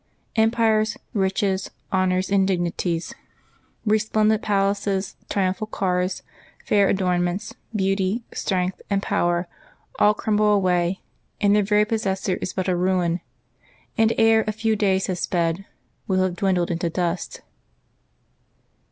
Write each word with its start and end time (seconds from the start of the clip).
^' 0.01 0.03
Empires, 0.35 0.97
riches, 1.13 1.69
honors, 1.91 2.31
and 2.31 2.47
dignities, 2.47 3.13
re 3.85 3.99
6 3.99 4.07
LIVES 4.07 4.07
OF 4.07 4.09
THE 4.09 4.09
'SAINTS 4.09 4.09
splendent 4.09 4.41
palaces, 4.41 5.15
triumphal 5.29 5.67
cars, 5.67 6.23
fair 6.65 6.89
adornments, 6.89 7.53
beauty, 7.75 8.23
strength, 8.33 8.81
and 8.89 9.03
power, 9.03 9.47
all 9.99 10.15
crumble 10.15 10.53
away, 10.55 11.01
and 11.39 11.55
their 11.55 11.61
very 11.61 11.85
pos 11.85 12.01
sessor 12.05 12.39
is 12.41 12.51
but 12.53 12.67
a 12.67 12.75
ruin, 12.75 13.21
and, 13.95 14.11
ere 14.17 14.43
a 14.47 14.51
few 14.51 14.75
days 14.75 15.05
have 15.05 15.19
sped, 15.19 15.65
will 16.07 16.23
have 16.23 16.35
dwindled 16.35 16.71
into 16.71 16.89
dust. 16.89 17.41